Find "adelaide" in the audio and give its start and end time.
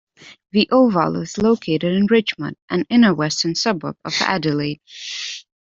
4.21-4.81